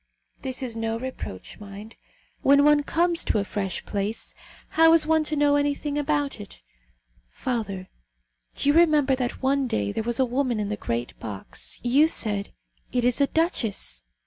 This 0.41 0.63
is 0.63 0.75
no 0.75 0.97
reproach, 0.97 1.59
mind. 1.59 1.95
When 2.41 2.63
one 2.65 2.81
comes 2.81 3.23
to 3.25 3.37
a 3.37 3.43
fresh 3.45 3.85
place, 3.85 4.33
how 4.69 4.93
is 4.93 5.05
one 5.05 5.23
to 5.25 5.35
know 5.35 5.55
anything 5.57 5.95
about 5.95 6.39
it? 6.39 6.63
Father, 7.29 7.87
do 8.55 8.67
you 8.67 8.73
remember 8.73 9.15
that 9.15 9.43
one 9.43 9.67
day 9.67 9.91
there 9.91 10.01
was 10.01 10.19
a 10.19 10.25
woman 10.25 10.59
in 10.59 10.69
the 10.69 10.75
great 10.75 11.13
box; 11.19 11.79
you 11.83 12.07
said: 12.07 12.51
'It 12.91 13.05
is 13.05 13.21
a 13.21 13.27
duchess.' 13.27 14.01